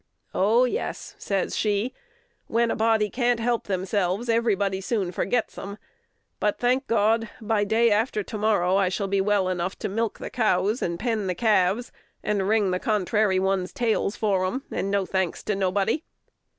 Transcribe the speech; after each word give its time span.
"Oh, 0.33 0.63
yes!" 0.65 1.13
says 1.19 1.55
she, 1.55 1.93
"when 2.47 2.71
a 2.71 2.75
body 2.75 3.07
can't 3.07 3.39
help 3.39 3.67
themselves, 3.67 4.29
everybody 4.29 4.81
soon 4.81 5.11
forgets'em; 5.11 5.77
but, 6.39 6.57
thank 6.57 6.87
God! 6.87 7.29
by 7.39 7.63
day 7.63 7.91
after 7.91 8.23
to 8.23 8.37
morrow 8.39 8.77
I 8.77 8.89
shall 8.89 9.07
be 9.07 9.21
well 9.21 9.47
enough 9.47 9.77
to 9.77 9.87
milk 9.89 10.17
the 10.17 10.31
cows, 10.31 10.81
and 10.81 10.99
pen 10.99 11.27
the 11.27 11.35
calves, 11.35 11.91
and 12.23 12.49
wring 12.49 12.71
the 12.71 12.79
contrary 12.79 13.37
ones' 13.37 13.71
tails 13.73 14.15
for'em, 14.15 14.63
and 14.71 14.89
no 14.89 15.05
thanks 15.05 15.43
to 15.43 15.55
nobody." 15.55 16.03